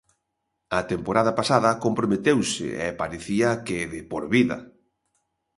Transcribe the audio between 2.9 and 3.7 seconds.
parecía